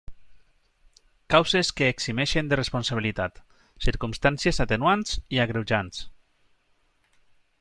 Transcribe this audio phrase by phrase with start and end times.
[1.33, 3.37] Causes que eximeixen de responsabilitat:
[3.87, 6.03] circumstàncies atenuants i agreujants.